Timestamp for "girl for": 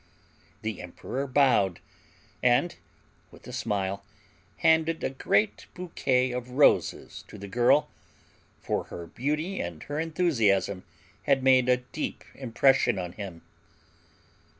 7.47-8.85